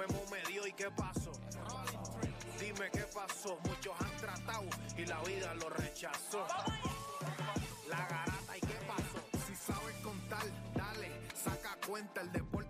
[0.00, 1.32] Memo me dio y qué pasó.
[2.58, 4.64] Dime qué pasó, muchos han tratado
[4.96, 6.46] y la vida lo rechazó.
[7.88, 12.69] La garata y qué pasó, si sabes contar, dale, saca cuenta, el deporte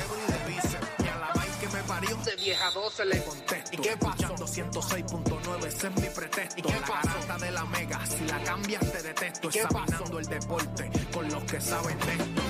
[2.41, 3.69] 10 a 12 le contesto.
[3.71, 4.35] ¿Y qué pasó?
[4.35, 6.59] 106.9, ese es mi pretexto.
[6.59, 6.81] ¿Y qué
[7.27, 9.49] la de la mega, si la cambias te detesto.
[9.49, 10.19] ¿Qué Examinando pasó?
[10.19, 12.41] el deporte con los que saben de esto.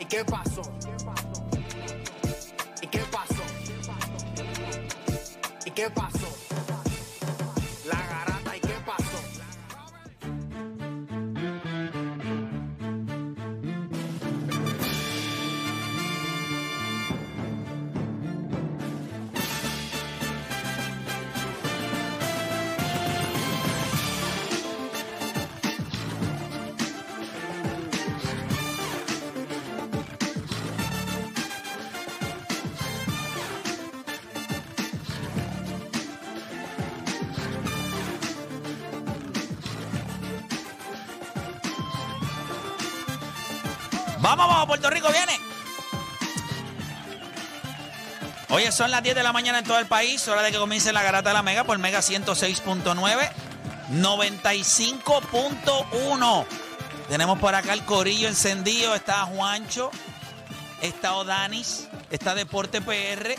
[0.00, 0.62] ¿Y qué pasó?
[0.82, 1.44] ¿Y qué pasó?
[2.82, 3.44] ¿Y qué pasó?
[5.66, 6.49] ¿Y qué pasó?
[44.70, 45.38] Puerto Rico viene.
[48.50, 50.28] Oye, son las 10 de la mañana en todo el país.
[50.28, 53.32] Hora de que comience la garata de la Mega por Mega 106.9,
[53.90, 56.46] 95.1.
[57.08, 58.94] Tenemos por acá el corillo encendido.
[58.94, 59.90] Está Juancho,
[60.80, 63.34] está Odanis, está Deporte PR.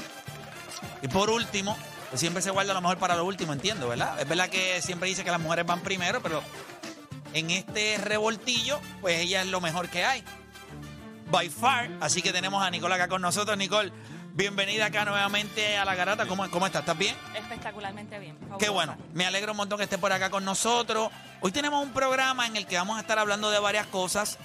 [1.02, 1.78] Y por último,
[2.14, 4.20] siempre se guarda lo mejor para lo último, entiendo, ¿verdad?
[4.20, 6.44] Es verdad que siempre dice que las mujeres van primero, pero
[7.34, 10.26] en este revoltillo, pues ella es lo mejor que hay.
[11.32, 11.90] By far.
[12.02, 13.58] Así que tenemos a Nicole acá con nosotros.
[13.58, 13.90] Nicole,
[14.34, 16.26] bienvenida acá nuevamente a la garata.
[16.26, 16.82] ¿Cómo, cómo estás?
[16.82, 17.16] ¿Estás bien?
[17.34, 18.38] Espectacularmente bien.
[18.60, 18.98] Qué bueno.
[19.14, 21.10] Me alegro un montón que esté por acá con nosotros.
[21.40, 24.40] Hoy tenemos un programa en el que vamos a estar hablando de varias cosas.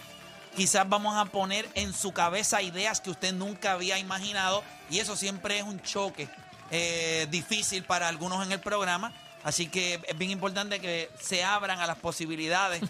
[0.55, 4.63] Quizás vamos a poner en su cabeza ideas que usted nunca había imaginado.
[4.89, 6.29] Y eso siempre es un choque
[6.71, 9.13] eh, difícil para algunos en el programa.
[9.43, 12.81] Así que es bien importante que se abran a las posibilidades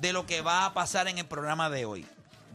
[0.00, 2.06] de lo que va a pasar en el programa de hoy.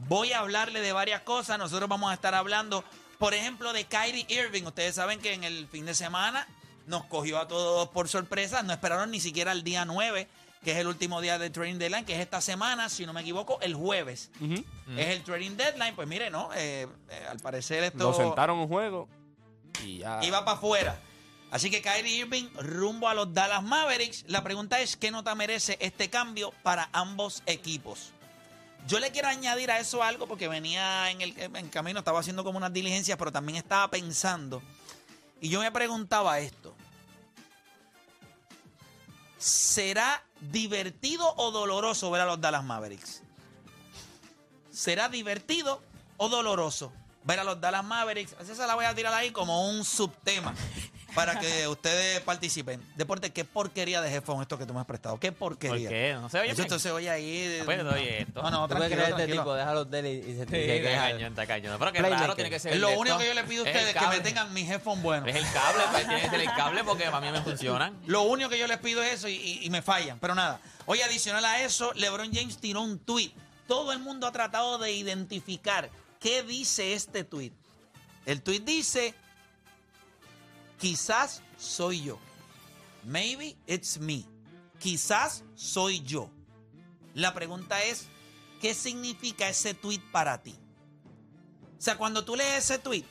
[0.08, 1.58] Voy a hablarle de varias cosas.
[1.58, 2.84] Nosotros vamos a estar hablando,
[3.18, 4.64] por ejemplo, de Kyrie Irving.
[4.64, 6.48] Ustedes saben que en el fin de semana
[6.86, 8.64] nos cogió a todos por sorpresa.
[8.64, 10.28] No esperaron ni siquiera el día 9,
[10.64, 13.22] que es el último día del trading deadline, que es esta semana, si no me
[13.22, 14.30] equivoco, el jueves.
[14.96, 15.96] Es el trading deadline.
[15.96, 16.50] Pues mire, ¿no?
[16.56, 19.10] Eh, eh, al parecer esto Lo sentaron un juego
[19.84, 20.20] y ya.
[20.24, 21.00] iba para afuera.
[21.50, 24.26] Así que Kyrie Irving rumbo a los Dallas Mavericks.
[24.28, 28.12] La pregunta es, ¿qué nota merece este cambio para ambos equipos?
[28.88, 32.46] Yo le quiero añadir a eso algo porque venía en el en camino, estaba haciendo
[32.46, 34.64] como unas diligencias, pero también estaba pensando.
[35.42, 36.74] Y yo me preguntaba esto.
[39.38, 43.22] ¿Será divertido o doloroso ver a los Dallas Mavericks?
[44.72, 45.84] ¿Será divertido
[46.16, 46.94] o doloroso
[47.26, 48.36] ver a los Dallas Mavericks?
[48.40, 50.56] Esa la voy a tirar ahí como un subtema
[51.18, 52.82] para que ustedes participen.
[52.96, 55.20] Deporte, qué porquería de jefón esto que tú me has prestado.
[55.20, 55.90] Qué ¿Por porquería.
[55.90, 56.14] qué?
[56.14, 57.48] ¿No se oye Eso esto se oye ahí.
[57.48, 58.42] de- Pues doy esto.
[58.44, 59.54] No, no, ¿Tú tranquilo, creer este tipo?
[59.54, 61.02] Déjalo de él y, y se Sí, te que está queja.
[61.12, 61.76] cañón, está cañón.
[61.80, 62.18] Pero que Playmaker.
[62.26, 63.20] claro, tiene que ser lo de único esto.
[63.20, 65.28] que yo le pido a ustedes es que me tengan mis headphones buenos.
[65.30, 67.98] Es el cable, pues tiene que ser el cable porque a mí me funcionan.
[68.06, 70.20] Lo único que yo les pido es eso y, y- y me fallan.
[70.20, 70.62] Pero nada.
[70.86, 73.32] Oye, adicional a eso, LeBron James tiró un tweet.
[73.68, 77.52] Todo el mundo ha tratado de identificar qué dice este tweet.
[78.26, 79.14] El tweet dice:
[80.80, 82.20] Quizás soy yo.
[83.04, 84.24] Maybe it's me.
[84.80, 86.30] Quizás soy yo.
[87.14, 88.08] La pregunta es:
[88.62, 90.56] ¿qué significa ese tweet para ti?
[91.78, 93.04] O sea, cuando tú lees ese tweet,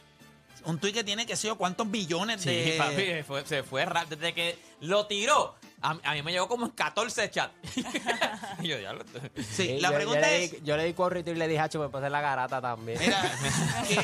[0.64, 2.74] Un tuit que tiene, que sé yo, cuántos billones Sí, de...
[2.76, 4.16] papi, fue- se fue rápido.
[4.16, 7.52] Desde que lo tiró, a, a mí me llegó como en 14 chats.
[8.60, 9.04] y yo, ya lo
[9.54, 10.50] Sí, Y la yo- pregunta yo le es...
[10.52, 12.98] di- yo le di corrito y le dije, hacho, me puse la garata también.
[12.98, 13.22] Mira,
[13.88, 14.02] que,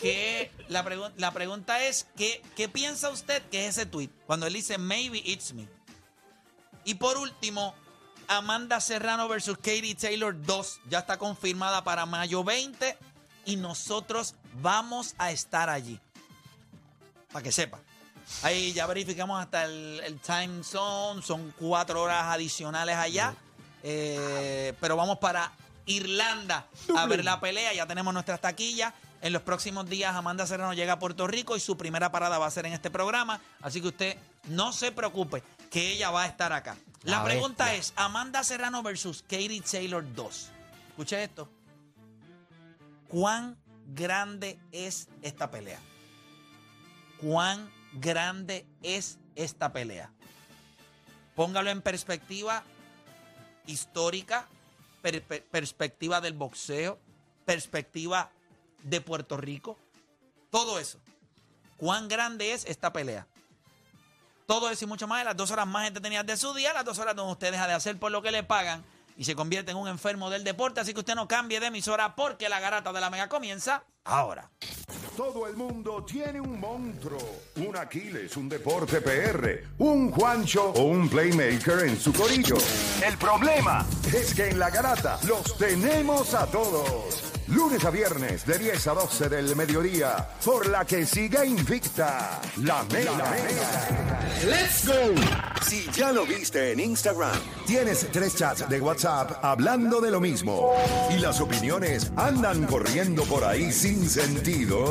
[0.00, 4.10] que la, pregun- la pregunta es, ¿qué, ¿qué piensa usted que es ese tweet?
[4.26, 5.68] Cuando él dice, maybe it's me.
[6.84, 7.74] Y por último,
[8.28, 12.96] Amanda Serrano versus Katie Taylor 2 ya está confirmada para mayo 20
[13.46, 16.00] y nosotros vamos a estar allí.
[17.32, 17.80] Para que sepa.
[18.42, 23.34] Ahí ya verificamos hasta el, el time zone, son cuatro horas adicionales allá.
[23.82, 25.52] Eh, pero vamos para
[25.86, 26.66] Irlanda
[26.96, 27.72] a ver la pelea.
[27.74, 28.92] Ya tenemos nuestras taquillas.
[29.20, 32.46] En los próximos días Amanda Serrano llega a Puerto Rico y su primera parada va
[32.46, 33.40] a ser en este programa.
[33.62, 34.18] Así que usted
[34.48, 36.76] no se preocupe que ella va a estar acá.
[37.04, 37.80] La, La pregunta bestia.
[37.80, 40.48] es, Amanda Serrano versus Katie Taylor 2.
[40.90, 41.48] Escuche esto.
[43.08, 43.56] ¿Cuán
[43.94, 45.78] grande es esta pelea?
[47.20, 50.10] ¿Cuán grande es esta pelea?
[51.34, 52.62] Póngalo en perspectiva
[53.66, 54.46] histórica,
[55.02, 56.98] per- per- perspectiva del boxeo,
[57.44, 58.30] perspectiva
[58.82, 59.78] de Puerto Rico.
[60.50, 60.98] Todo eso.
[61.76, 63.26] ¿Cuán grande es esta pelea?
[64.46, 66.98] Todo eso y mucho más las dos horas más entretenidas de su día, las dos
[66.98, 68.84] horas donde usted deja de hacer por lo que le pagan
[69.16, 70.80] y se convierte en un enfermo del deporte.
[70.80, 74.50] Así que usted no cambie de emisora porque la garata de la mega comienza ahora.
[75.16, 77.20] Todo el mundo tiene un monstruo,
[77.56, 82.56] un Aquiles, un deporte PR, un Juancho o un Playmaker en su corillo.
[83.06, 87.33] El problema es que en la garata los tenemos a todos.
[87.48, 92.82] Lunes a viernes de 10 a 12 del mediodía, por la que siga invicta la
[92.84, 93.36] mega.
[94.46, 94.94] ¡Let's go!
[95.62, 100.72] Si ya lo viste en Instagram, tienes tres chats de WhatsApp hablando de lo mismo
[101.10, 104.90] y las opiniones andan corriendo por ahí sin sentido,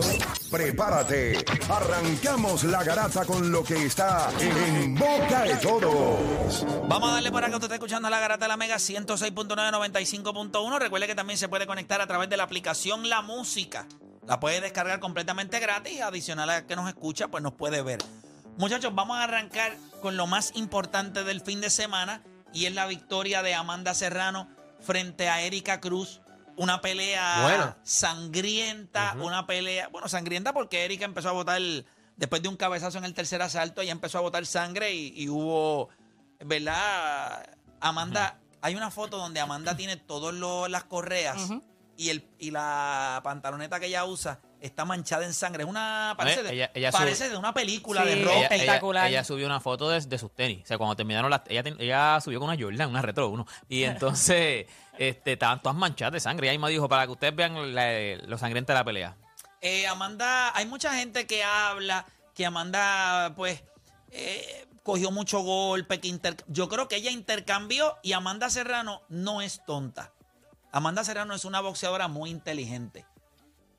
[0.53, 1.43] prepárate.
[1.67, 6.63] Arrancamos la garata con lo que está en boca de todos.
[6.87, 10.77] Vamos a darle para que usted esté escuchando la garata de la Mega 106.995.1.
[10.77, 13.87] Recuerde que también se puede conectar a través de la aplicación La Música.
[14.27, 17.97] La puede descargar completamente gratis adicional a que nos escucha, pues nos puede ver.
[18.59, 22.21] Muchachos, vamos a arrancar con lo más importante del fin de semana
[22.53, 24.47] y es la victoria de Amanda Serrano
[24.81, 26.21] frente a Erika Cruz.
[26.55, 27.75] Una pelea Bueno.
[27.83, 31.61] sangrienta, una pelea, bueno, sangrienta porque Erika empezó a botar,
[32.15, 35.29] después de un cabezazo en el tercer asalto, ella empezó a botar sangre y, y
[35.29, 35.89] hubo,
[36.45, 37.43] ¿verdad?
[37.79, 40.33] Amanda, hay una foto donde Amanda tiene todas
[40.69, 41.49] las correas
[41.97, 45.63] y, el, y la pantaloneta que ella usa está manchada en sangre.
[45.63, 48.33] Es una, parece, Eh, de, ella- ella parece de una película Sí, de rock.
[48.35, 49.07] ella, espectacular.
[49.09, 50.63] ella subió una foto de, de sus tenis.
[50.63, 51.41] O sea, cuando terminaron las.
[51.47, 53.45] Ella, ten- ella subió con una Jordan, una retro uno.
[53.69, 54.65] Y entonces,
[54.97, 56.47] este, estaban todas manchadas de sangre.
[56.47, 59.17] Ella misma dijo, para que ustedes vean la- lo sangrienta de la pelea.
[59.61, 62.05] Eh, Amanda, hay mucha gente que habla
[62.35, 63.63] que Amanda, pues,
[64.11, 65.99] eh, cogió mucho golpe.
[65.99, 70.11] Que inter- Yo creo que ella intercambió y Amanda Serrano no es tonta.
[70.71, 73.05] Amanda Serrano es una boxeadora muy inteligente.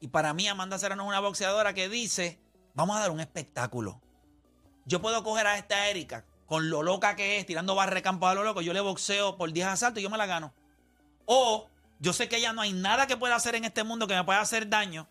[0.04, 2.38] Y para mí, Amanda Serrano es una boxeadora que dice:
[2.74, 4.02] Vamos a dar un espectáculo.
[4.84, 8.44] Yo puedo coger a esta Erika con lo loca que es, tirando barrecampos a lo
[8.44, 8.60] loco.
[8.60, 10.52] Yo le boxeo por 10 asaltos y yo me la gano.
[11.24, 11.70] O
[12.00, 14.24] yo sé que ella no hay nada que pueda hacer en este mundo que me
[14.24, 15.08] pueda hacer daño.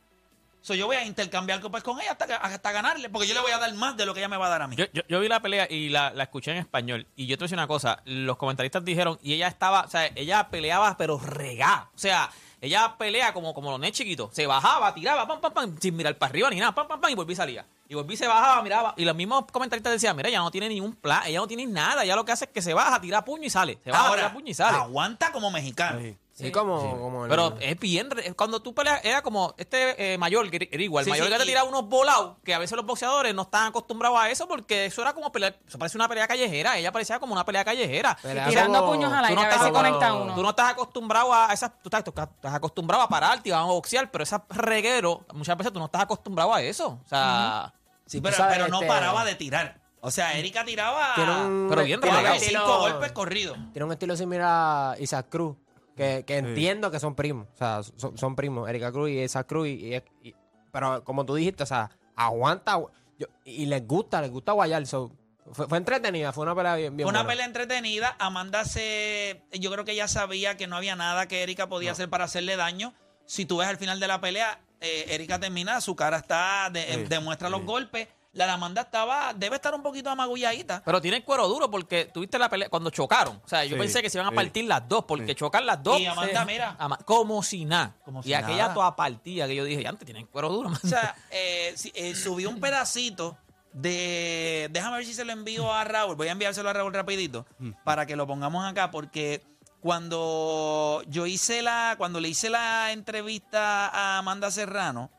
[0.62, 3.52] So, yo voy a intercambiar golpes con ella hasta, hasta ganarle, porque yo le voy
[3.52, 4.76] a dar más de lo que ella me va a dar a mí.
[4.78, 7.08] Yo, vi la pelea y la, la escuché en español.
[7.16, 8.04] Y yo te voy una cosa.
[8.06, 11.90] Los comentaristas dijeron, y ella estaba, o sea, ella peleaba, pero regá.
[11.96, 12.30] O sea,
[12.64, 14.30] ella pelea como, como los nenes chiquitos.
[14.34, 17.12] Se bajaba, tiraba, pam, pam, pam, sin mirar para arriba ni nada, pam, pam, pam,
[17.12, 17.66] y volví y salía.
[17.90, 18.94] Y volví, se bajaba, miraba.
[18.96, 22.04] Y los mismos comentaristas decían, mira, ella no tiene ningún plan, ella no tiene nada.
[22.06, 23.80] Ella lo que hace es que se baja, tira puño y sale.
[23.84, 24.78] Se baja, Ahora, tira puño y sale.
[24.78, 26.00] aguanta como mexicano.
[26.00, 26.16] Sí,
[26.52, 28.10] como, como el- Pero es bien.
[28.36, 31.04] Cuando tú peleas, era como este eh, mayor, que era igual.
[31.06, 33.44] Sí, mayor sí, que te y- tiraba unos volados, que a veces los boxeadores no
[33.44, 35.60] están acostumbrados a eso porque eso era como pelear.
[35.68, 36.78] Eso parece una pelea callejera.
[36.78, 38.18] Ella parecía como una pelea callejera.
[38.22, 40.36] Pelea Tirando como- puños al Tú aire, no, a ver estás, si conecta uno.
[40.36, 41.72] tú no estás acostumbrado a esas.
[41.82, 45.72] Tú estás, tú estás acostumbrado a pararte y a boxear, pero esas reguero, muchas veces
[45.72, 47.00] tú no estás acostumbrado a eso.
[47.06, 47.74] O sea.
[48.06, 49.82] Sí, pero, no este- paraba de tirar.
[50.06, 53.58] O sea, Erika tiraba Tiene un, Pero bien tiene cinco golpes corridos.
[53.72, 55.56] Tiene un estilo similar a Isaac Cruz,
[55.96, 57.48] que, que entiendo que son primos.
[57.54, 59.68] O sea, son, son primos, Erika Cruz y Isaac Cruz.
[59.68, 60.36] Y, y- y-
[60.72, 62.80] pero como tú dijiste, o sea, aguanta.
[63.20, 64.86] yo- y les gusta, les gusta guayar.
[64.88, 65.12] so,
[65.52, 67.30] fue, fue entretenida, fue una pelea bien, bien Fue una buena.
[67.32, 68.16] pelea entretenida.
[68.20, 69.44] Amanda se.
[69.52, 72.56] Yo creo que ella sabía que no había nada que Erika podía hacer para hacerle
[72.56, 72.94] daño.
[73.26, 76.70] Si tú ves al final de la pelea, eh, Erika termina, su cara está.
[76.72, 78.08] de- eh, demuestra los golpes.
[78.34, 80.82] La de Amanda estaba, debe estar un poquito amagulladita.
[80.84, 83.40] Pero tiene el cuero duro porque tuviste la pelea cuando chocaron.
[83.46, 84.36] O sea, yo Sí, pensé que se iban a sí.
[84.36, 86.00] partir las dos, porque chocar las dos.
[86.00, 86.76] Y Amanda, se- mira.
[86.80, 87.96] Ama- como si nada.
[88.04, 88.74] Como y aquella nada.
[88.74, 90.80] toda partida que yo dije, antes tienen cuero duro, man.
[90.84, 93.38] O sea, eh, si- eh, subí un pedacito
[93.72, 94.68] de...
[94.72, 96.16] Déjame ver si se lo envío a Raúl.
[96.16, 97.46] Voy a enviárselo a Raúl rapidito
[97.84, 99.44] para que lo pongamos acá porque
[99.80, 101.96] cuando yo hice la...
[101.98, 105.12] Cuando le hice la entrevista a Amanda Serrano,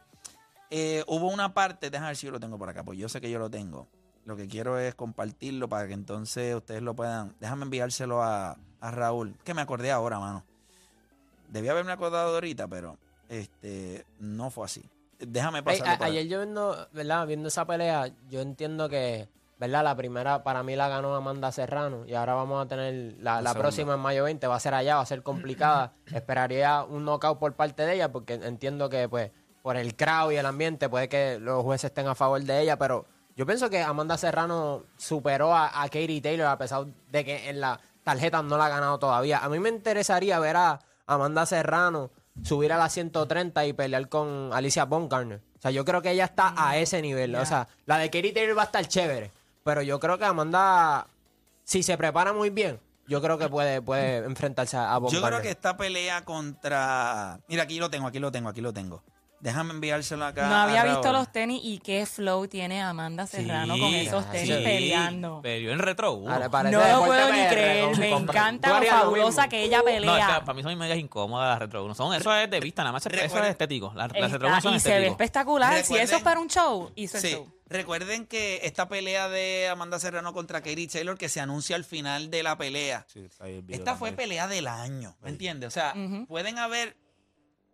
[0.76, 1.88] eh, hubo una parte...
[1.88, 3.86] Déjame ver si yo lo tengo por acá, pues yo sé que yo lo tengo.
[4.24, 7.32] Lo que quiero es compartirlo para que entonces ustedes lo puedan...
[7.38, 10.44] Déjame enviárselo a, a Raúl, que me acordé ahora, mano.
[11.48, 14.82] Debía haberme acordado de ahorita, pero este no fue así.
[15.20, 15.80] Déjame ahí.
[16.00, 17.24] ayer yo viendo, ¿verdad?
[17.28, 19.28] Viendo esa pelea, yo entiendo que,
[19.60, 19.84] ¿verdad?
[19.84, 23.54] La primera para mí la ganó Amanda Serrano y ahora vamos a tener la, la
[23.54, 25.92] próxima en mayo 20, va a ser allá, va a ser complicada.
[26.12, 29.30] Esperaría un knockout por parte de ella porque entiendo que pues
[29.64, 32.76] por el crowd y el ambiente puede que los jueces estén a favor de ella,
[32.76, 37.48] pero yo pienso que Amanda Serrano superó a, a Katie Taylor a pesar de que
[37.48, 39.38] en la tarjeta no la ha ganado todavía.
[39.38, 42.10] A mí me interesaría ver a Amanda Serrano
[42.42, 45.40] subir a la 130 y pelear con Alicia Baumgartner.
[45.56, 47.34] O sea, yo creo que ella está a ese nivel.
[47.36, 49.32] O sea, la de Katie Taylor va a estar chévere,
[49.64, 51.06] pero yo creo que Amanda,
[51.64, 52.78] si se prepara muy bien,
[53.08, 55.30] yo creo que puede, puede enfrentarse a Yo Baumgartner.
[55.30, 57.40] creo que esta pelea contra.
[57.48, 59.02] Mira, aquí lo tengo, aquí lo tengo, aquí lo tengo.
[59.44, 60.48] Déjame enviárselo acá.
[60.48, 64.56] No había visto los tenis y qué flow tiene Amanda Serrano Sí, con esos tenis
[64.56, 64.64] sí.
[64.64, 65.42] peleando.
[65.42, 66.06] Peleó en retro.
[66.26, 69.42] Ahora, parece No lo deporte puedo ni PR, creer, me encanta lo harías lo fabulosa
[69.42, 69.50] mismo.
[69.50, 70.26] que ella No, es pelea.
[70.38, 71.94] que para mí son medias incómodas las retro uno.
[71.94, 73.04] Son, eso es de vista, nada más.
[73.04, 73.88] Eso Recuerda- es estético.
[73.94, 75.12] Las, las Está- retro uno son y se ve estéticos.
[75.20, 75.72] espectacular.
[75.74, 77.30] Si Recuerden- eso es para un show, hizo el Sí.
[77.32, 77.52] show.
[77.66, 82.30] Recuerden que esta pelea de Amanda Serrano contra Katie Taylor que se anuncia al final
[82.30, 83.04] de la pelea.
[83.12, 84.28] Sí, está ahí el video Esta fue también.
[84.30, 85.68] pelea del año, ¿me entiendes?
[85.68, 85.94] O sea,
[86.28, 86.96] pueden haber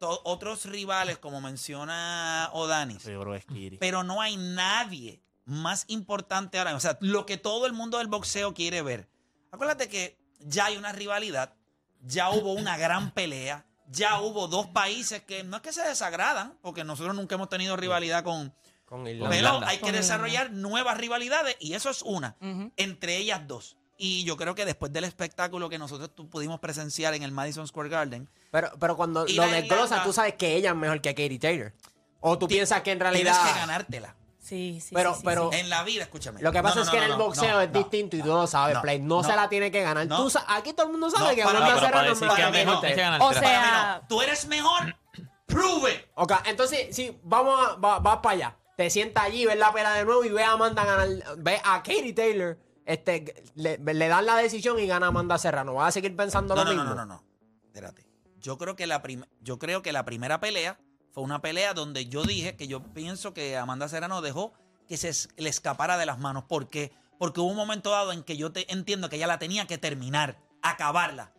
[0.00, 3.04] otros rivales, como menciona Odanis,
[3.78, 6.75] pero no hay nadie más importante ahora.
[6.75, 9.09] O sea, lo que todo el mundo del boxeo quiere ver.
[9.50, 11.54] Acuérdate que ya hay una rivalidad,
[12.02, 16.57] ya hubo una gran pelea, ya hubo dos países que no es que se desagradan,
[16.62, 18.54] porque nosotros nunca hemos tenido rivalidad con...
[18.85, 19.30] Con Irlanda.
[19.30, 22.37] Pero hay que desarrollar nuevas rivalidades y eso es una,
[22.76, 23.76] entre ellas dos.
[24.02, 27.90] Y yo creo que después del espectáculo que nosotros pudimos presenciar en el Madison Square
[27.90, 31.73] Garden, Pero, pero cuando lo desglosas, tú sabes que ella es mejor que Katie Taylor.
[32.21, 33.33] O tú piensas que en realidad...
[33.35, 34.16] tienes que ganártela.
[34.38, 35.59] Sí, sí, Pero- sí, sí, pero- sí.
[35.59, 36.40] En la vida, escúchame.
[36.40, 37.71] Lo que No, pasa no, es no, que no, en el no, boxeo no, es
[37.71, 38.99] no, distinto y tú lo sabes, no, Play.
[39.00, 40.07] No, no, se la tiene que ganar.
[40.07, 40.16] no.
[40.28, 42.85] Tú aquí todo el mundo sabe No, que para Amanda Serrano decir es que mejor
[42.87, 43.02] es que.
[43.23, 44.09] O sea, no.
[44.09, 44.97] Tú eres mejor,
[45.47, 46.09] prove.
[46.14, 49.92] Ok, entonces, si vamos a, va- vas para allá, te sientas allí, ves la pelea
[49.92, 52.59] de nuevo y ves a Amanda ganar, ves a Katie Taylor,
[52.92, 55.75] este, le, le dan la decisión y gana Amanda Serrano.
[55.75, 56.94] ¿Vas a seguir pensando No, lo no, no, mismo?
[56.97, 57.25] no, no, no.
[57.66, 58.06] Espérate.
[58.40, 60.78] Yo creo que la prim- yo creo que la primera pelea
[61.12, 64.52] fue una pelea donde yo dije que yo pienso que Amanda Serrano dejó
[64.88, 66.44] que se es- le escapara de las manos.
[66.44, 66.92] ¿Por qué?
[67.18, 69.76] Porque hubo un momento dado en que yo te entiendo que ella la tenía que
[69.78, 71.32] terminar, acabarla.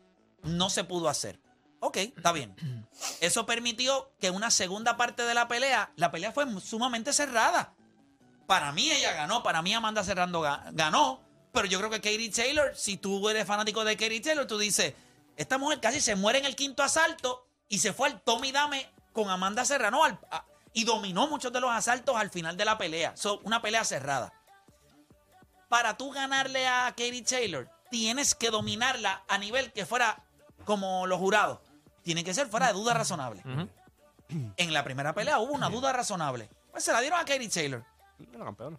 [0.43, 1.39] No se pudo hacer.
[1.79, 2.55] Ok, está bien.
[3.22, 7.74] Eso permitió que una segunda parte de la pelea, la pelea fue sumamente cerrada.
[8.48, 12.29] Para mí ella ganó, para mí Amanda Serrano ga- ganó, pero yo creo que Katie
[12.31, 14.93] Taylor, si tú eres fanático de Katie Taylor, tú dices,
[15.38, 18.89] esta mujer casi se muere en el quinto asalto y se fue al Tommy Dame
[19.13, 22.77] con Amanda Serrano al- a- y dominó muchos de los asaltos al final de la
[22.77, 23.15] pelea.
[23.17, 24.31] So, una pelea cerrada.
[25.67, 30.24] Para tú ganarle a Katie Taylor, tienes que dominarla a nivel que fuera
[30.65, 31.60] como los jurados.
[32.03, 33.41] Tiene que ser fuera de duda razonable.
[34.58, 36.50] En la primera pelea hubo una duda razonable.
[36.72, 37.84] Pues se la dieron a Katie Taylor.
[38.34, 38.77] La campeona.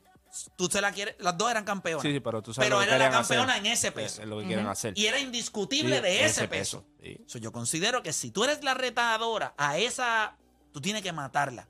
[0.56, 2.02] Tú se la quieres, las dos eran campeonas.
[2.02, 3.36] Sí, sí, pero tú sabes Pero lo que era la hacer.
[3.36, 4.22] campeona en ese peso.
[4.22, 4.94] Es lo que quieren hacer.
[4.96, 6.84] Y era indiscutible Sí, de ese ese peso.
[6.84, 7.24] peso, sí.
[7.26, 10.36] So, yo considero que si tú eres la retadora a esa,
[10.72, 11.68] tú tienes que matarla.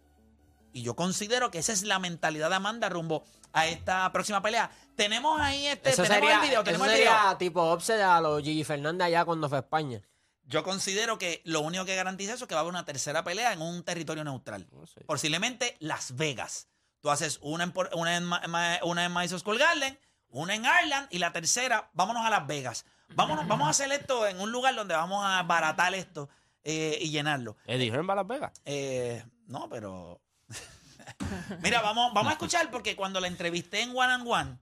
[0.73, 4.71] Y yo considero que esa es la mentalidad de Amanda rumbo a esta próxima pelea.
[4.97, 7.37] Tenemos ahí este, Eso tenemos sería, el video, eso tenemos el sería video.
[7.39, 10.01] tipo offset a los Gigi Fernández allá cuando fue a España.
[10.45, 13.23] Yo considero que lo único que garantiza eso es que va a haber una tercera
[13.25, 14.67] pelea en un territorio neutral.
[14.87, 15.03] sé.
[15.05, 16.69] Posiblemente Las Vegas.
[17.03, 19.99] Tú haces una en, una en, Ma- Ma- una en Madison Square Garden,
[20.31, 22.87] una en Ireland y la tercera, vámonos a Las Vegas.
[23.15, 26.31] Vámonos, vamos a hacer esto en un lugar donde vamos a baratar esto
[26.65, 27.57] eh, y llenarlo.
[27.67, 28.53] Eddie Hearn va a Las Vegas.
[28.65, 30.23] Eh, no, pero.
[31.63, 34.59] Mira, vamos, vamos a escuchar porque cuando la entrevisté en One and One,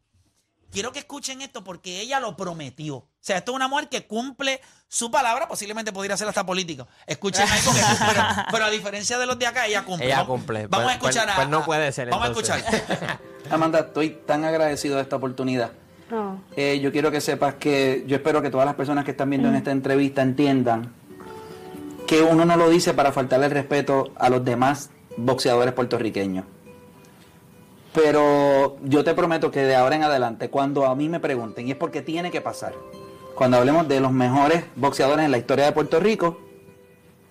[0.72, 2.96] quiero que escuchen esto porque ella lo prometió.
[2.96, 4.60] O sea, esto es una mujer que cumple
[4.92, 6.88] su palabra, posiblemente podría ser hasta político.
[7.06, 10.06] Escuchen ahí porque, pero, pero a diferencia de los de acá, ella cumple.
[10.06, 10.66] Ella Vamos- cumple.
[10.66, 11.36] Vamos Pues- a escuchar pues- a.
[11.36, 12.50] pues no puede ser, Vamos entonces.
[12.50, 13.20] a escuchar.
[13.50, 15.70] Amanda, estoy tan agradecido de esta oportunidad.
[16.56, 19.46] Eh, yo quiero que sepas que yo espero que todas las personas que están viendo
[19.48, 20.92] en esta entrevista entiendan
[22.08, 26.46] que uno no lo dice para faltarle el respeto a los demás boxeadores puertorriqueños.
[27.92, 31.72] Pero yo te prometo que de ahora en adelante, cuando a mí me pregunten, y
[31.72, 32.72] es porque tiene que pasar,
[33.40, 36.38] cuando hablemos de los mejores boxeadores en la historia de Puerto Rico,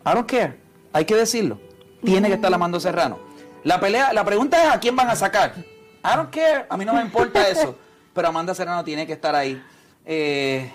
[0.03, 0.57] I don't care,
[0.91, 1.59] hay que decirlo.
[2.03, 3.19] Tiene que estar Amando Serrano.
[3.63, 5.53] La pelea, la pregunta es a quién van a sacar.
[5.57, 7.75] I don't care, a mí no me importa eso.
[8.15, 9.61] Pero Amanda Serrano tiene que estar ahí.
[10.03, 10.73] Eh,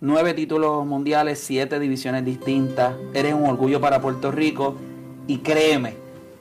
[0.00, 2.96] nueve títulos mundiales, siete divisiones distintas.
[3.14, 4.74] Eres un orgullo para Puerto Rico.
[5.28, 5.94] Y créeme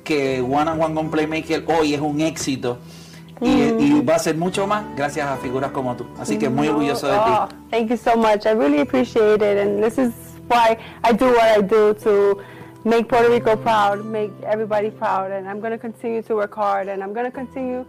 [0.03, 2.79] que One on One con Playmaker hoy es un éxito.
[3.41, 6.05] Y, y va a ser mucho más gracias a figuras como tú.
[6.19, 7.55] Así que muy orgulloso de Oh, ti.
[7.71, 8.45] thank you so much.
[8.45, 9.57] I really appreciate it.
[9.57, 10.11] And this is
[10.49, 12.37] why I do what I do to
[12.83, 15.31] make Puerto Rico proud, make everybody proud.
[15.31, 16.89] And I'm going to continue to work hard.
[16.89, 17.85] And I'm going to continue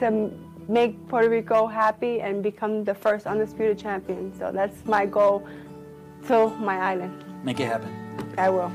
[0.00, 0.30] to
[0.68, 4.32] make Puerto Rico happy and become the first undisputed champion.
[4.38, 5.42] So that's my goal
[6.28, 7.12] to my island.
[7.44, 7.90] Make it happen.
[8.38, 8.70] I will.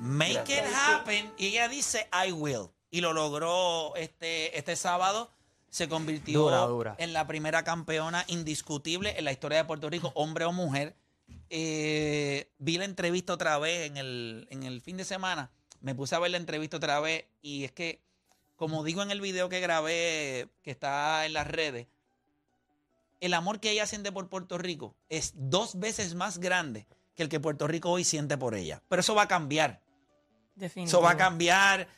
[0.00, 1.30] Make it happen.
[1.38, 2.70] Y ella dice, I will.
[2.90, 5.30] Y lo logró este, este sábado.
[5.68, 6.94] Se convirtió Dura, dura.
[6.98, 10.96] en la primera campeona indiscutible en la historia de Puerto Rico, hombre o mujer.
[11.50, 15.50] Eh, vi la entrevista otra vez en el, en el fin de semana.
[15.80, 17.26] Me puse a ver la entrevista otra vez.
[17.42, 18.00] Y es que,
[18.56, 21.88] como digo en el video que grabé, que está en las redes,
[23.20, 27.28] el amor que ella siente por Puerto Rico es dos veces más grande que el
[27.28, 28.82] que Puerto Rico hoy siente por ella.
[28.88, 29.80] Pero eso va a cambiar.
[30.60, 31.88] Eso va a cambiar.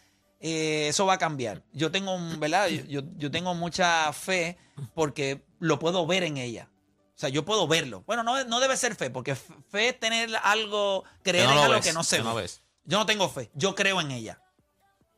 [0.41, 1.63] Eh, eso va a cambiar.
[1.73, 2.69] Yo tengo, un- ¿verdad?
[2.69, 4.57] Yo, yo- tengo mucha fe
[4.95, 6.69] porque lo puedo ver en ella.
[7.17, 8.05] O sea, yo puedo verlo.
[8.07, 11.63] Bueno, no, no debe ser fe, porque fe es tener algo, creer no en lo
[11.65, 12.43] algo ves, que no se que no ve.
[12.43, 12.63] ves.
[12.85, 13.51] Yo no tengo fe.
[13.55, 14.41] Yo creo en ella.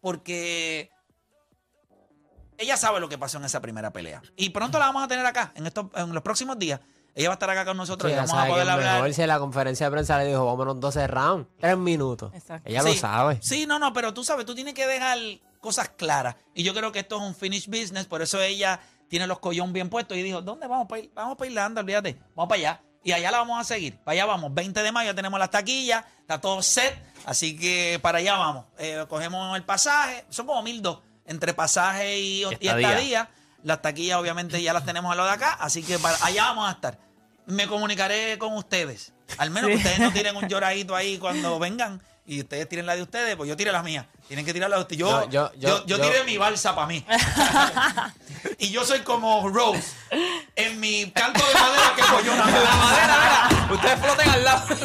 [0.00, 0.90] Porque
[2.56, 4.22] ella sabe lo que pasó en esa primera pelea.
[4.36, 6.80] Y pronto la vamos a tener acá, en, estos, en los próximos días.
[7.14, 8.94] Ella va a estar acá con nosotros Sí, y vamos a poder hablar.
[8.94, 12.32] mejor si en la conferencia de prensa le dijo, vámonos 12 rounds, 3 minutos.
[12.34, 12.68] Exacto.
[12.68, 13.38] Ella lo sabe.
[13.42, 15.18] Sí, no, no, pero tú sabes, tú tienes que dejar
[15.60, 16.36] cosas claras.
[16.54, 19.72] Y yo creo que esto es un finish business, por eso ella tiene los collón
[19.72, 21.10] bien puestos y dijo, ¿dónde vamos para ir?
[21.14, 22.80] Vamos para Irlanda, olvídate, vamos para allá.
[23.02, 23.96] Y allá la vamos a seguir.
[23.98, 24.52] Para allá vamos.
[24.54, 28.66] 20 de mayo tenemos las taquillas, está todo set, así que para allá vamos.
[28.78, 32.90] Eh, cogemos el pasaje, son como mil dos, entre pasaje y, y Estadía.
[32.90, 33.30] estadía.
[33.62, 36.68] Las taquillas obviamente ya las tenemos a lo de acá, así que para allá vamos
[36.68, 36.98] a estar.
[37.46, 39.12] Me comunicaré con ustedes.
[39.38, 42.94] Al menos que ustedes no tiren un lloradito ahí cuando vengan y ustedes tiren la
[42.96, 44.06] de ustedes, pues yo tiré la mía.
[44.28, 44.98] Tienen que tirar la de ustedes.
[45.00, 47.04] Yo, No, yo- yo, yo- yo yo- tiré mi balsa para mí.
[48.58, 49.92] y yo soy como Rose
[50.56, 54.66] en mi canto de madera que cogió una La madera, mira, ustedes floten al lado.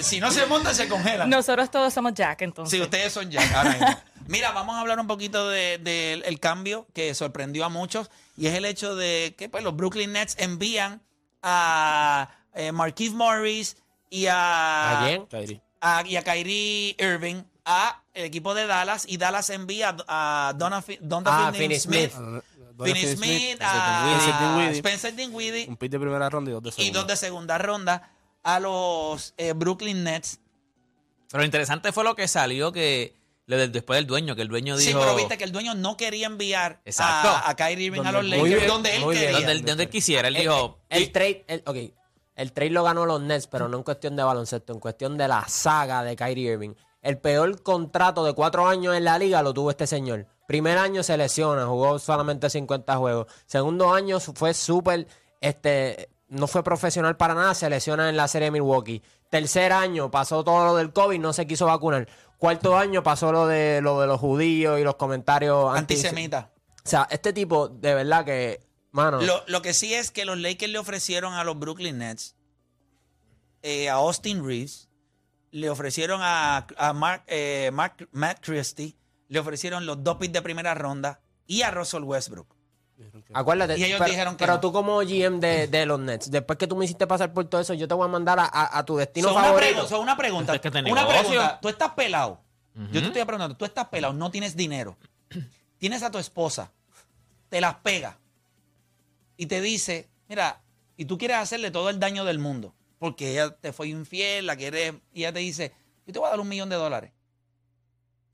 [0.00, 1.26] Si no se monta, se congela.
[1.26, 2.76] Nosotros todos somos Jack, entonces.
[2.78, 3.52] Sí, ustedes son Jack.
[3.54, 4.00] ahora mismo.
[4.26, 8.46] Mira, vamos a hablar un poquito del de, el cambio que sorprendió a muchos y
[8.46, 11.02] es el hecho de que pues, los Brooklyn Nets envían
[11.42, 13.76] a eh, Marquise Morris
[14.08, 15.26] y a, ¿A quién?
[15.26, 15.62] Kyrie.
[15.80, 20.52] a- y a Kyrie Irving a el equipo de Dallas y Dallas envía a, a
[20.54, 20.84] Donovan,
[21.26, 22.42] Ah, Finney Smith, Smith.
[22.82, 26.68] Finney Smith, Spencer a Dinwiddie, Spencer Dinwiddie Un pick de primera ronda y dos de
[26.70, 26.98] y segunda.
[27.00, 28.10] dos de segunda ronda
[28.42, 30.40] a los eh, Brooklyn Nets.
[31.30, 33.14] Pero lo interesante fue lo que salió que
[33.46, 34.90] después del dueño, que el dueño dijo.
[34.90, 37.28] Sí, pero viste que el dueño no quería enviar Exacto.
[37.28, 39.32] a, a Kyrie Irving a los Lakers, Muy bien, donde él quería.
[39.32, 40.28] donde, él- donde él quisiera.
[40.28, 40.78] Él El- dijo.
[40.88, 41.76] El, "Y- trade, el, ok,
[42.36, 45.28] el trade lo ganó los Nets, pero no en cuestión de baloncesto, en cuestión de
[45.28, 46.74] la saga de Kyrie Irving.
[47.02, 50.26] El peor contrato de cuatro años en la liga lo tuvo este señor.
[50.48, 53.26] Primer año se lesiona, jugó solamente 50 juegos.
[53.46, 55.06] Segundo año fue súper,
[55.40, 59.02] este, no fue profesional para nada, se lesiona en la serie de Milwaukee.
[59.30, 62.08] Tercer año pasó todo lo del COVID, no se quiso vacunar.
[62.38, 66.50] Cuarto año pasó lo de lo de los judíos y los comentarios anti- Antisemita.
[66.84, 68.60] O sea, este tipo, de verdad que,
[68.90, 69.20] mano.
[69.22, 72.36] Lo, lo que sí es que los Lakers le ofrecieron a los Brooklyn Nets,
[73.62, 74.88] eh, a Austin Reeves,
[75.50, 78.96] le ofrecieron a, a Mark, eh, Mark- Matt Christie,
[79.28, 82.53] le ofrecieron los dos picks de primera ronda y a Russell Westbrook.
[83.32, 84.60] Acuérdate, Y ellos pero, dijeron que pero no.
[84.60, 87.60] tú como GM de, de los Nets, después que tú me hiciste pasar por todo
[87.60, 89.86] eso, yo te voy a mandar a, a- a tu destino So, una, favorito.
[89.88, 90.54] so, una pregunta.
[90.54, 91.58] Es que una pregunta.
[91.60, 92.40] Tú estás pelado.
[92.92, 94.96] Yo te estoy preguntando, tú estás pelado, no tienes dinero.
[95.78, 96.72] Tienes a tu esposa,
[97.48, 98.18] te las pega
[99.36, 100.60] y te dice, mira,
[100.96, 104.56] y tú quieres hacerle todo el daño del mundo, porque ella te fue infiel, la
[104.56, 105.72] quieres, y ella te dice,
[106.06, 107.10] yo te voy a dar un millón de dólares.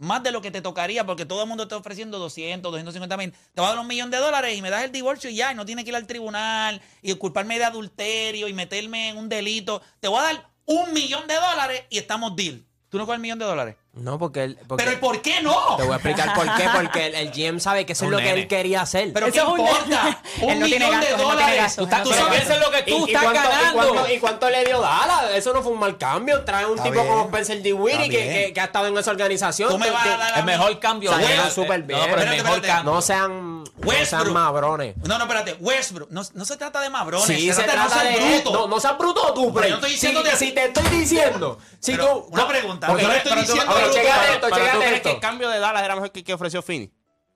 [0.01, 3.33] Más de lo que te tocaría, porque todo el mundo está ofreciendo 200, 250 mil.
[3.33, 5.53] Te voy a dar un millón de dólares y me das el divorcio y ya,
[5.53, 9.29] y no tienes que ir al tribunal y culparme de adulterio y meterme en un
[9.29, 9.83] delito.
[10.01, 12.65] Te voy a dar un millón de dólares y estamos deal.
[12.89, 13.77] ¿Tú no coges el millón de dólares?
[13.93, 14.59] No, porque él.
[14.69, 15.77] porque- Pero ¿y por qué no?
[15.77, 16.65] Te voy a explicar por qué.
[16.73, 18.41] Porque el, el GM sabe que eso es Un lo que nene.
[18.43, 19.13] él quería hacer.
[19.13, 20.23] Pero ¿qué Eso es un- importa?
[20.43, 21.57] Un Él no tiene millón de gastos, él no tiene dólares.
[21.61, 22.67] gastos, Tú estás- él no Tú tiene sabes gastos.
[22.67, 23.69] lo que tú estás cuánto, ganando.
[23.69, 25.25] Y cuánto, y cuánto le dio Dallas?
[25.35, 26.45] Eso no fue un mal cambio.
[26.45, 27.09] Trae un Está tipo bien.
[27.09, 27.69] como Spencer Está
[28.05, 28.33] que, bien.
[28.33, 29.69] que, que ha estado en esa organización.
[29.71, 31.11] Tú me vas a dar El mejor cambio.
[31.11, 32.01] Salieron súper No, bien.
[32.01, 32.69] pero el Espérate, mejor espérate.
[32.69, 32.95] cambio.
[32.95, 34.07] No sean, no Westbrook.
[34.23, 34.97] sean mabrones.
[34.99, 35.57] No, no, espérate.
[35.61, 36.11] Westbrook.
[36.11, 37.27] No, no se trata de mabrones.
[37.27, 38.53] Sí, se de no trata ser de bruto.
[38.53, 41.59] No, no seas bruto tú, Pero yo estoy diciendo si, te estoy diciendo.
[41.81, 42.87] Si Pero, tú, una pregunta.
[42.87, 45.83] Yo no estoy pero tú- diciendo pero- esto, tú crees que el cambio de Dallas
[45.83, 46.91] era mejor que el que ofreció Fini.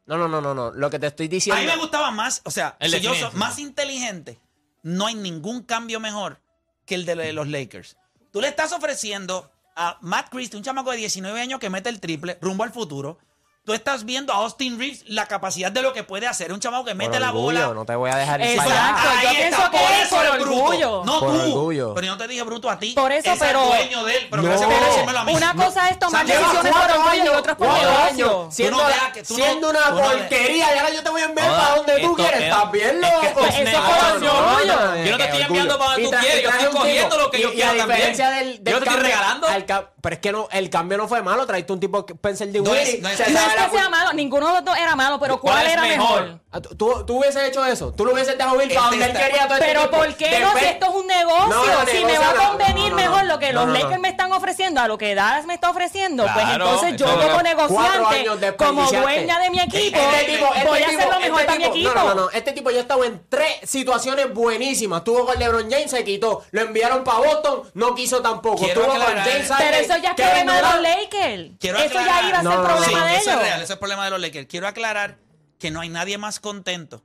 [0.06, 0.70] No, no, no, no, no.
[0.70, 1.58] Lo que te estoy diciendo.
[1.58, 4.38] A mí me gustaba más, o sea, El si yo soy más inteligente,
[4.82, 6.40] no hay ningún cambio mejor
[6.84, 7.96] que el de los Lakers.
[8.30, 12.00] Tú le estás ofreciendo a Matt Christie, un chamaco de 19 años que mete el
[12.00, 13.18] triple rumbo al futuro.
[13.64, 16.52] Tú estás viendo a Austin Reeves la capacidad de lo que puede hacer.
[16.52, 17.74] Un chamaco que Por mete la orgullo, bola.
[17.74, 18.70] No te voy a dejar ir Exacto.
[18.74, 19.22] para allá.
[19.22, 20.62] yo Ahí pienso está, que por es eso por bruto.
[20.64, 21.02] orgullo.
[21.06, 21.40] No Por tú.
[21.40, 21.94] orgullo.
[21.94, 22.92] Pero yo no te dije bruto a ti.
[22.92, 24.26] Por eso, Es pero- el dueño de él.
[24.28, 24.48] Pero No.
[24.50, 25.32] gracias por decírmelo a mí.
[25.34, 28.76] Una cosa es tomar O sea, decisiones por orgullo y años, otras por años, Siendo,
[28.76, 31.24] no la- que- tú no- siendo una de- porquería y ahora yo te voy a
[31.24, 32.40] enviar para donde tú quieres.
[32.40, 33.46] es- ¿Estás bien, es loco?
[33.46, 34.18] es Eso negocio.
[34.18, 35.04] fue orgullo.
[35.06, 37.30] Yo no te estoy enviando para donde Y tú quieres, y yo estoy cogiendo lo
[37.30, 38.14] que yo y- y quiero también.
[38.62, 39.46] Yo te estoy regalando.
[40.04, 41.46] pero es que no, el cambio no fue malo.
[41.46, 43.00] Traiste un tipo que Spencer No Dinwiddie.
[43.62, 45.82] Es- que sea malo, ninguno de los dos era malo, pero ¿Cuál ¿cuál es era
[45.82, 46.40] mejor?
[46.56, 47.92] Ah, ¿Tú, tú, hubieses hecho eso.
[47.92, 49.96] Tú lo hubieses dejado ir para Este donde él quería todo este Pero tiempo.
[49.96, 50.52] ¿por qué no?
[50.56, 53.24] Si esto es un negocio, No, no, si me va a convenir no, no, mejor
[53.24, 53.32] no.
[53.32, 53.78] lo que No, los no, no.
[53.80, 57.20] Lakers me están ofreciendo a lo que Dallas me está ofreciendo, pues entonces yo eso
[57.28, 61.20] como negociante, como dueña de mi equipo, Este tipo, este voy a tipo, hacer lo
[61.20, 61.92] mejor este para mi equipo.
[61.92, 65.02] No, no, no, Este tipo ya estaba en tres situaciones buenísimas.
[65.02, 66.44] Tuvo con LeBron James, se quitó.
[66.52, 68.58] Lo enviaron para Boston, no quiso tampoco.
[68.64, 70.80] Quiero Tuvo con James Pero eso ya es problema de los.
[70.82, 71.50] Lakers.
[71.60, 73.42] Eso ya iba a ser problema de eso ellos.
[73.42, 74.46] es real, eso es problema de los Lakers.
[74.46, 75.23] Quiero aclarar
[75.58, 77.04] que no hay nadie más contento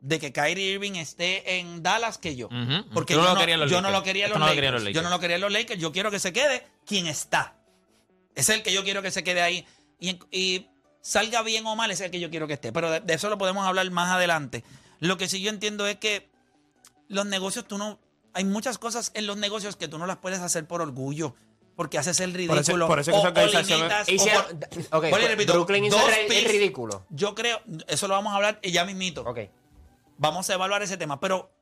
[0.00, 2.48] de que Kyrie Irving esté en Dallas que yo.
[2.92, 4.94] Porque yo, no lo los yo no quería los no Lakers.
[4.94, 5.80] Yo no lo quería en los Lakers.
[5.80, 7.56] Yo quiero que se quede quien está.
[8.34, 9.66] Es el que yo quiero que se quede ahí.
[9.98, 10.68] Y, y
[11.00, 12.72] salga bien o mal, es el que yo quiero que esté.
[12.72, 14.62] Pero de, de eso lo podemos hablar más adelante.
[15.00, 16.28] Lo que sí yo entiendo es que
[17.08, 17.98] los negocios, tú no.
[18.34, 21.34] Hay muchas cosas en los negocios que tú no las puedes hacer por orgullo.
[21.78, 22.60] Porque haces el ridículo.
[22.60, 25.28] eso- por eso que o- esa o organización- limitas, o Hicieron- por- ok, Vuelvo y
[25.28, 27.06] repito, Brooklyn hizo dos el, el ridículo.
[27.08, 29.22] Yo creo, eso lo vamos a hablar ya mismito.
[29.22, 29.38] Ok.
[30.16, 31.20] Vamos a evaluar ese tema.
[31.20, 31.52] Pero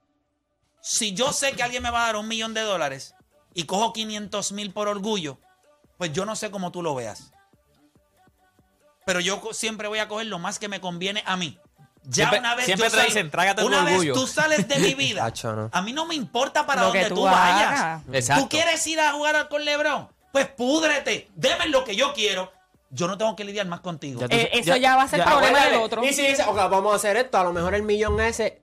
[0.80, 3.14] si yo sé que alguien me va a dar un millón de dólares
[3.52, 5.38] y cojo 500 mil por orgullo,
[5.98, 7.32] pues yo no sé cómo tú lo veas.
[9.04, 11.58] Pero yo siempre voy a coger lo más que me conviene a mí.
[12.08, 14.78] Ya Siempre- una vez siempre yo te dicen, trágate tu una vez tú sales de
[14.78, 15.68] mi vida, no.
[15.72, 18.00] a mí no me importa para Lo dónde tú, tú vayas.
[18.12, 18.42] Exacto.
[18.44, 20.08] ¿Tú quieres ir a jugar con LeBron?
[20.32, 22.52] Pues púdrete, deme lo que yo quiero.
[22.90, 24.20] Yo no tengo que lidiar más contigo.
[24.20, 26.04] Ya tú- Eh, eso ya va a ser ya, problema del otro.
[26.04, 28.62] Y si dice, ok, vamos a hacer esto, a lo mejor el millón ese,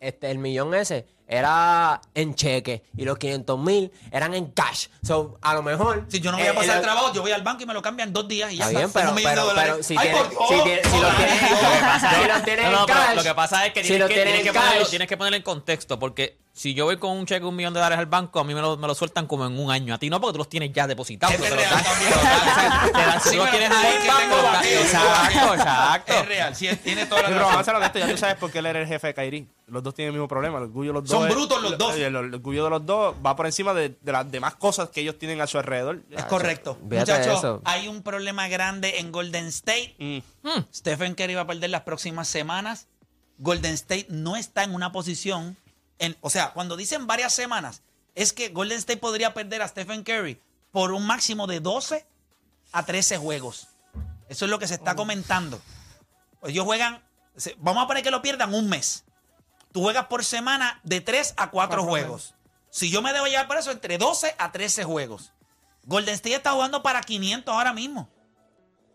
[0.00, 4.88] este, el millón ese era en cheque y los 500 mil eran en cash.
[5.00, 6.04] So, a lo mejor.
[6.08, 7.66] Si yo no voy a eh, pasar el- el trabajo, yo voy al banco y
[7.66, 9.00] me lo cambian en dos días y ya Está está.
[9.12, 9.72] bien, Tengo pero, pero, dólares.
[9.72, 10.08] pero si si
[10.56, 10.98] lo tienes, si
[12.28, 14.14] lo tienes No, no, en pero cash, lo que pasa es que si tienes, que,
[14.14, 17.26] tienes que en ponerlo, tienes que ponerlo en contexto, porque si yo voy con un
[17.26, 19.26] cheque de un millón de dólares al banco, a mí me lo, me lo sueltan
[19.28, 19.94] como en un año.
[19.94, 21.36] A ti no, porque tú los tienes ya depositados.
[21.36, 21.48] Te
[23.36, 23.94] los tienes ahí,
[24.92, 26.12] Exacto, exacto.
[26.14, 27.64] Es real, sí, tiene toda la pero vamos a razón.
[27.66, 29.46] ser honestos, ya tú sabes por qué él era el jefe de Kyrie.
[29.66, 30.58] Los dos tienen el mismo problema.
[30.58, 31.10] El orgullo de los dos.
[31.18, 31.94] Son es- brutos los dos.
[31.94, 35.00] El, el orgullo de los dos va por encima de, de las demás cosas que
[35.00, 36.02] ellos tienen a su alrededor.
[36.10, 36.76] Es correcto.
[36.82, 39.94] Muchachos, hay un problema grande en Golden State.
[39.98, 40.18] Mm.
[40.74, 42.88] Stephen Curry va a perder las próximas semanas.
[43.38, 45.56] Golden State no está en una posición.
[45.98, 47.82] En, o sea, cuando dicen varias semanas,
[48.14, 50.40] es que Golden State podría perder a Stephen Curry
[50.72, 52.04] por un máximo de 12
[52.72, 53.68] a 13 juegos.
[54.30, 55.60] Eso es lo que se está comentando.
[56.44, 57.02] Ellos juegan,
[57.36, 59.04] se- vamos a poner que lo pierdan un mes.
[59.72, 62.34] Tú juegas por semana de 3 a 4 juegos.
[62.70, 65.32] Si yo me debo llevar por eso, entre 12 a 13 juegos.
[65.84, 68.08] Golden State está jugando para 500 ahora mismo.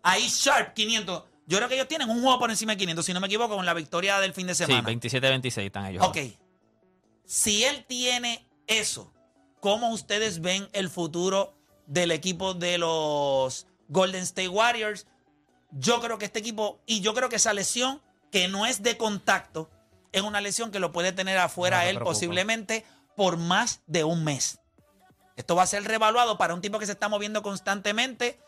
[0.02, 1.24] Ahí Sharp, 500.
[1.46, 3.54] Yo creo que ellos tienen un juego por encima de 500, si no me equivoco,
[3.56, 4.88] con la victoria del fin de Sí, semana.
[4.88, 6.02] 27-26 están ellos.
[6.04, 6.16] Ok.
[7.26, 9.12] Si él tiene eso,
[9.60, 11.54] ¿cómo ustedes ven el futuro
[11.86, 15.06] del equipo de los Golden State Warriors?
[15.70, 18.00] Yo creo que este equipo, y yo creo que esa lesión,
[18.30, 19.70] que no es de contacto,
[20.12, 22.84] es una lesión que lo puede tener afuera No él posiblemente
[23.16, 24.60] por más de un mes.
[25.36, 28.40] Esto va a ser revaluado para un tipo que se está moviendo constantemente.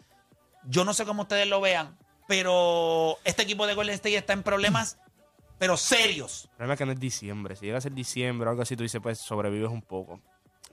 [0.65, 4.43] Yo no sé cómo ustedes lo vean, pero este equipo de Golden State está en
[4.43, 4.99] problemas,
[5.59, 6.45] pero serios.
[6.45, 7.57] El problema es que no es diciembre.
[7.57, 10.21] Si llega a ser diciembre o algo así, tú dices, pues sobrevives un poco.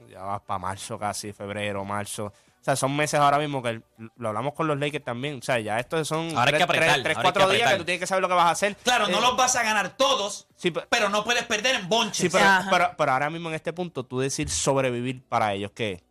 [0.10, 2.31] Ya vas para marzo casi, febrero, marzo.
[2.65, 3.80] O sea, son meses ahora mismo que
[4.17, 5.38] lo hablamos con los Lakers también.
[5.38, 7.78] O sea, ya estos son Ahora hay que apretar, tres, ahora cuatro que días que
[7.78, 8.75] tú tienes que saber lo que vas a hacer.
[8.78, 11.88] Claro, no Eh, los vas a ganar todos, Sí, pero, pero no puedes perder en
[11.88, 12.17] bonches.
[12.17, 16.04] sí, pero, pero- pero ahora mismo en este punto, tú decir sobrevivir para ellos, ¿qué?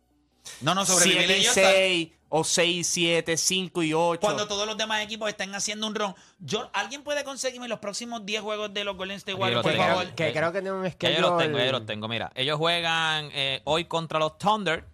[0.61, 1.53] no, no sobrevivir 7 y ellos.
[1.55, 4.21] 6, o 6, 7, 5 y 8.
[4.21, 6.15] Cuando todos los demás equipos estén haciendo un run.
[6.39, 9.83] Yo, ¿Alguien puede conseguirme los próximos 10 juegos de los Golden State Warriors, por tengo.
[9.83, 10.07] favor?
[10.15, 11.15] Que creo que un Ya schedule.
[11.15, 12.07] yo los tengo, yo los tengo.
[12.07, 14.85] Mira, ellos juegan eh, hoy contra los Thunder.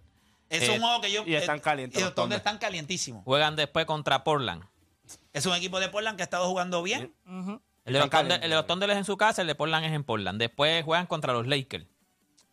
[0.52, 1.24] Es Eh, un juego que yo...
[1.26, 3.24] y están eh, calientes Y los Thunder están calientísimos.
[3.24, 4.62] Juegan después contra Portland.
[5.32, 7.14] Es un equipo de Portland que ha estado jugando bien.
[7.84, 9.54] El de, los Están Thunder, el de los Thunder es en su casa, el de
[9.54, 10.38] Portland es en Portland.
[10.38, 11.86] Después juegan contra los Lakers.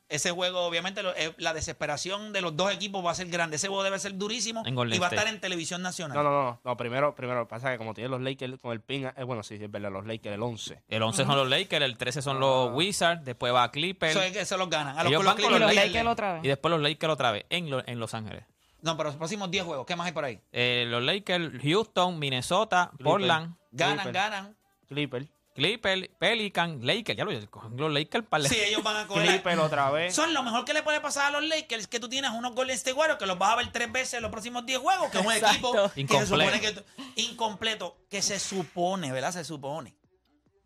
[0.09, 3.57] Ese juego, obviamente, lo- eh, la desesperación de los dos equipos va a ser grande.
[3.57, 5.21] Ese juego debe ser durísimo En Golden y va a State.
[5.21, 6.17] estar en televisión nacional.
[6.17, 6.77] No, no, no, no.
[6.77, 9.69] Primero, primero pasa que como tienen los Lakers con el pin, eh, bueno, sí, es
[9.71, 10.81] verdad, los Lakers, el 11.
[10.87, 14.11] El 11 son los Lakers, el 13 son los Wizards, después va Clippers.
[14.15, 14.97] Eso es que se los ganan.
[14.97, 15.75] A los, Ellos con los Clippers.
[15.75, 16.43] Lakers otra vez.
[16.43, 18.43] Y después los Lakers otra vez en, lo- en Los Ángeles.
[18.81, 19.85] No, pero los próximos 10 juegos.
[19.85, 20.39] ¿Qué más hay por ahí?
[20.51, 24.13] Eh, los Lakers, Houston, Minnesota, Portland, Ganan, Clippers.
[24.13, 24.57] ganan.
[24.87, 25.27] Clipper.
[25.59, 27.17] Clippers, Pelican, Lakers.
[27.17, 29.27] Ya lo cogen los Lakers para Sí, ellos van a coger.
[29.27, 30.15] Clipper otra vez.
[30.15, 32.75] Son lo mejor que le puede pasar a los Lakers que tú tienes unos Golden
[32.75, 35.19] State Warriors que los vas a ver tres veces en los próximos 10 juegos, que
[35.19, 36.25] es un equipo que se Incompleto.
[36.27, 39.31] supone que incompleto, que se supone, ¿verdad?
[39.33, 39.95] Se supone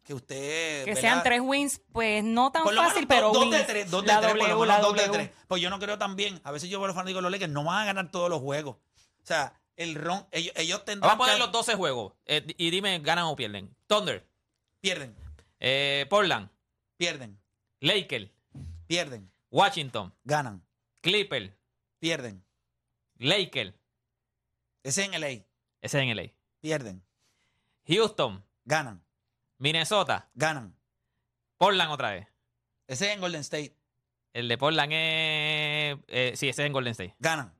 [0.03, 1.01] que usted Que ¿verdad?
[1.01, 4.01] sean tres wins, pues no tan Por lo fácil, menos pero dos, de tres, dos
[4.01, 5.29] de la tres, por lo W, menos la dos de tres.
[5.47, 6.41] Pues yo no creo también.
[6.43, 8.29] A veces yo veo a los fanáticos de los Lakers, no van a ganar todos
[8.29, 8.75] los juegos.
[8.75, 12.45] O sea, el ron, ellos, ellos tendrán Vamos a poner que- los 12 juegos eh,
[12.58, 13.73] y dime, ganan o pierden.
[13.88, 14.27] Thunder,
[14.84, 15.15] pierden,
[15.60, 16.50] eh, Portland,
[16.98, 17.39] pierden,
[17.80, 18.30] Lakers,
[18.86, 20.62] pierden, Washington, ganan,
[21.02, 21.52] Clippers,
[22.00, 22.43] pierden.
[23.17, 23.74] Lakers.
[24.84, 25.46] Ese en LA, Ese
[25.82, 26.34] es en LA.
[26.60, 27.02] pierden,
[27.88, 29.02] Houston, ganan,
[29.58, 30.76] Minnesota, ganan.
[31.58, 32.28] Portland otra vez.
[32.88, 33.78] Ese en Golden State,
[34.34, 35.98] El de Portland es.
[36.08, 37.15] eh, sí, ese es en Golden State.
[37.19, 37.54] ganan,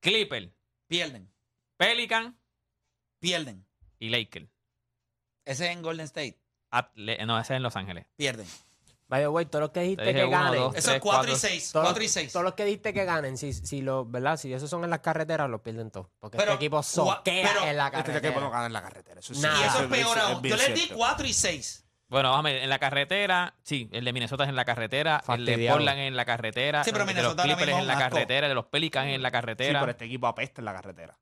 [0.00, 0.50] Clippers,
[0.88, 1.32] pierden,
[1.76, 2.36] Pelican
[3.20, 3.64] pierden.
[4.00, 4.48] y Lakers.
[5.44, 6.38] Ese en Golden State,
[6.70, 8.06] Atle- no, ese es en Los Ángeles.
[8.16, 8.46] pierden.
[9.06, 10.60] By the way, todos los que dijiste Te dije que uno, ganen.
[10.60, 11.36] dos, Eso tres, es 4 y cuatro.
[11.36, 12.32] 6, Todos, 4 y 6.
[12.32, 14.38] todos los que dijiste que ganen, si, si los, ¿verdad?
[14.38, 16.06] Si esos son en las carreteras, los pierden todos.
[16.18, 18.18] Porque Pero, este equipo soquea pero- en la Este carretera.
[18.28, 19.20] equipo no gana en la carretera.
[19.20, 19.60] Eso sí, Nah.
[19.60, 20.42] Y eso es peor aún.
[20.42, 20.94] Yo les di cierto.
[20.96, 21.84] 4 y 6.
[22.08, 25.16] Bueno, vamos a ver, en la carretera, sí, el de Minnesota es en la carretera,
[25.16, 25.76] el de Fastidiado.
[25.76, 27.82] Portland es en la carretera, Sí, pero el de los Minnesota ahora Clippers mismo es
[27.82, 28.14] en la es un asco.
[28.14, 29.80] carretera, el de los Pelicans es en la Sí, carretera.
[29.80, 31.18] pero este equipo apesta en la carretera.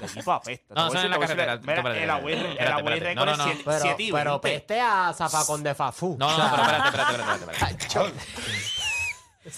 [0.00, 0.64] El equipo apesta.
[0.74, 1.58] No, a en la carretera.
[1.62, 2.34] Mira, el Away
[3.00, 3.44] record es no, no.
[3.44, 4.58] 7 Pero, 7 y pero 20.
[4.58, 6.16] peste a Zafacón de Fafú.
[6.18, 8.12] No, no, pero espérate, espérate, espérate.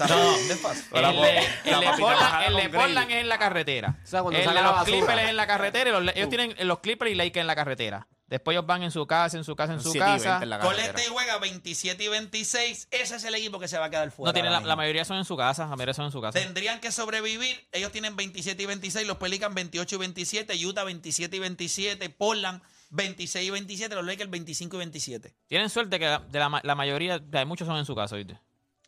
[0.09, 0.57] No, el de,
[2.69, 3.97] Portland, es en la carretera.
[4.03, 4.85] O sea, cuando el de los.
[4.85, 5.99] Clippers es en la carretera.
[5.99, 8.07] los- ellos tienen los Clippers y Lakers en la carretera.
[8.31, 10.43] Después ellos van en su casa, en su casa, en su 7 y 20 casa.
[10.43, 10.99] en la Golden carretera.
[11.01, 12.89] State juega 27 y 26.
[12.91, 14.29] Ese es el equipo que se va a quedar fuera.
[14.31, 15.65] No tienen la, mayoría son en su casa.
[15.67, 16.39] La mayoría son en su casa.
[16.39, 17.67] Tendrían que sobrevivir.
[17.73, 19.07] Ellos tienen 27 y 26.
[19.07, 20.67] Los Pelicans 28 y 27.
[20.67, 22.09] Utah 27 y 27.
[22.11, 23.95] Portland 26 y 27.
[23.97, 25.35] Los Lakers 25 y 27.
[25.49, 28.39] Tienen suerte que de la, ma- la mayoría, de muchos son en su casa, ¿viste?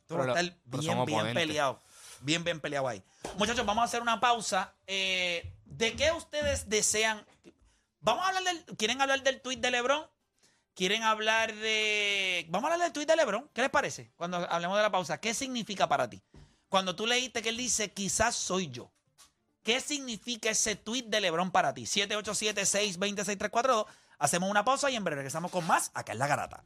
[0.03, 1.83] Esto va a Pero lo- estar pero bien, bien peleado.
[2.21, 3.03] Bien, bien peleado ahí.
[3.39, 4.73] Muchachos, vamos a hacer una pausa.
[4.87, 7.25] Eh, ¿De qué ustedes desean?
[8.03, 8.65] Vamos a hablar del.
[8.77, 10.05] ¿Quieren hablar del tweet de LeBron?
[10.75, 12.45] ¿Quieren hablar de.
[12.51, 13.49] Vamos a hablar del tweet de LeBron.
[13.53, 14.13] ¿Qué les parece?
[14.17, 15.21] Cuando hablemos de la pausa.
[15.21, 16.21] ¿Qué significa para ti?
[16.69, 18.91] Cuando tú leíste que él dice, quizás soy yo.
[19.63, 21.83] ¿Qué significa ese tweet de LeBron para ti?
[21.83, 23.87] 787-620-6342.
[24.19, 26.65] Hacemos una pausa y en breve regresamos con más acá en La Garata.